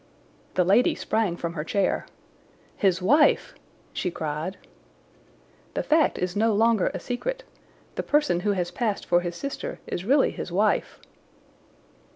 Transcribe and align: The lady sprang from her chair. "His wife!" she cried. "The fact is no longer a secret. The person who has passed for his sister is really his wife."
The 0.55 0.63
lady 0.63 0.95
sprang 0.95 1.37
from 1.37 1.53
her 1.53 1.63
chair. 1.63 2.07
"His 2.75 3.03
wife!" 3.03 3.53
she 3.93 4.09
cried. 4.09 4.57
"The 5.75 5.83
fact 5.83 6.17
is 6.17 6.35
no 6.35 6.55
longer 6.55 6.89
a 6.91 6.99
secret. 6.99 7.43
The 7.93 8.01
person 8.01 8.39
who 8.39 8.53
has 8.53 8.71
passed 8.71 9.05
for 9.05 9.21
his 9.21 9.35
sister 9.35 9.79
is 9.85 10.03
really 10.03 10.31
his 10.31 10.51
wife." 10.51 10.99